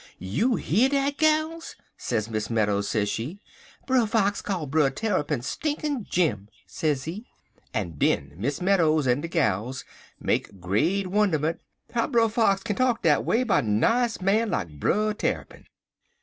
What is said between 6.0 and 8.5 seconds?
Jim,' sez she, en den